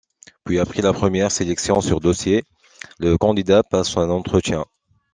[0.45, 2.41] Puis, après la première sélection sur dossier,
[2.97, 4.65] le candidat passe un entretien.